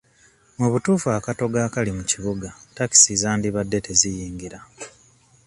Mu 0.59 0.67
butuufu 0.73 1.07
akatogo 1.17 1.57
akali 1.67 1.91
mu 1.97 2.03
kibuga 2.11 2.47
takisi 2.75 3.11
zandibadde 3.21 3.77
teziyingira. 3.85 4.59